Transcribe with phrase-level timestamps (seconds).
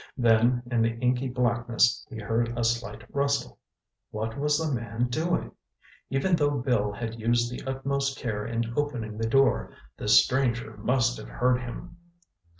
[0.17, 3.59] Then in the inky blackness he heard a slight rustle.
[4.09, 5.51] What was the man doing?
[6.09, 11.17] Even though Bill had used the utmost care in opening the door, this stranger must
[11.19, 11.97] have heard him.